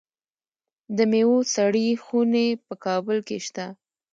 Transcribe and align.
د 0.97 0.99
میوو 1.11 1.37
سړې 1.55 1.87
خونې 2.03 2.47
په 2.65 2.73
کابل 2.85 3.17
کې 3.27 3.37
شته. 3.45 3.65